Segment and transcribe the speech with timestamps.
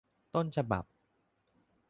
[0.33, 0.85] ต้นฉบับ